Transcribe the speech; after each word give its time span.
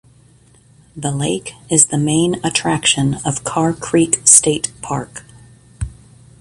The 0.97 1.11
lake 1.11 1.51
is 1.69 1.85
the 1.85 1.97
main 1.99 2.43
attraction 2.43 3.17
of 3.23 3.43
Carr 3.43 3.71
Creek 3.71 4.19
State 4.27 4.71
Park. 4.81 5.23